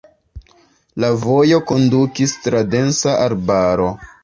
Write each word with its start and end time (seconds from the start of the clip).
La 1.03 1.11
vojo 1.25 1.59
kondukis 1.73 2.35
tra 2.47 2.65
densa 2.73 3.17
arbaro. 3.29 3.89